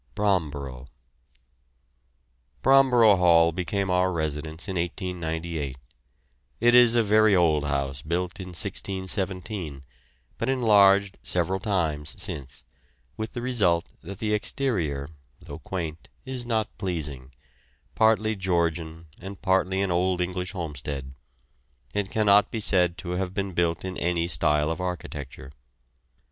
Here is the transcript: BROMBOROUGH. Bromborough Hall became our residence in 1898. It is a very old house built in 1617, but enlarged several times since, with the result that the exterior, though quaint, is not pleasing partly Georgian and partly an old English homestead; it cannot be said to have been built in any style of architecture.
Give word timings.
BROMBOROUGH. 0.15 0.87
Bromborough 2.63 3.17
Hall 3.17 3.51
became 3.51 3.91
our 3.91 4.11
residence 4.11 4.67
in 4.67 4.75
1898. 4.75 5.77
It 6.59 6.73
is 6.73 6.95
a 6.95 7.03
very 7.03 7.35
old 7.35 7.65
house 7.65 8.01
built 8.01 8.39
in 8.39 8.47
1617, 8.47 9.83
but 10.39 10.49
enlarged 10.49 11.19
several 11.21 11.59
times 11.59 12.19
since, 12.19 12.63
with 13.15 13.33
the 13.33 13.43
result 13.43 13.89
that 14.01 14.17
the 14.17 14.33
exterior, 14.33 15.07
though 15.39 15.59
quaint, 15.59 16.09
is 16.25 16.47
not 16.47 16.75
pleasing 16.79 17.31
partly 17.93 18.35
Georgian 18.35 19.05
and 19.19 19.43
partly 19.43 19.83
an 19.83 19.91
old 19.91 20.19
English 20.19 20.53
homestead; 20.53 21.13
it 21.93 22.09
cannot 22.09 22.49
be 22.49 22.59
said 22.59 22.97
to 22.97 23.11
have 23.11 23.35
been 23.35 23.53
built 23.53 23.85
in 23.85 23.97
any 23.97 24.27
style 24.27 24.71
of 24.71 24.81
architecture. 24.81 25.51